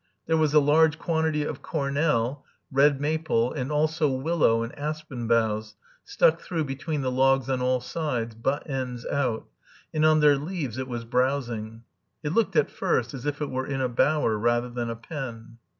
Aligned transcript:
There 0.25 0.35
was 0.35 0.51
a 0.55 0.59
large 0.59 0.97
quantity 0.97 1.43
of 1.43 1.61
cornel 1.61 2.41
(C. 2.41 2.41
stolonifera), 2.41 2.63
red 2.75 3.01
maple, 3.01 3.53
and 3.53 3.71
also 3.71 4.09
willow 4.09 4.63
and 4.63 4.73
aspen 4.75 5.27
boughs, 5.27 5.75
stuck 6.03 6.41
through 6.41 6.63
between 6.63 7.01
the 7.03 7.11
logs 7.11 7.47
on 7.51 7.61
all 7.61 7.79
sides, 7.81 8.33
butt 8.33 8.67
ends 8.67 9.05
out, 9.05 9.45
and 9.93 10.03
on 10.03 10.19
their 10.19 10.37
leaves 10.37 10.79
it 10.79 10.87
was 10.87 11.05
browsing. 11.05 11.83
It 12.23 12.33
looked 12.33 12.55
at 12.55 12.71
first 12.71 13.13
as 13.13 13.27
if 13.27 13.41
it 13.43 13.51
were 13.51 13.67
in 13.67 13.79
a 13.79 13.89
bower 13.89 14.39
rather 14.39 14.71
than 14.71 14.89
a 14.89 14.95
pen. 14.95 15.59